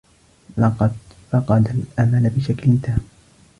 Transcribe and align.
لقد 0.57 0.91
فقد 1.31 1.67
الأمل 1.67 2.29
بشكل 2.29 2.77
تام. 2.83 2.99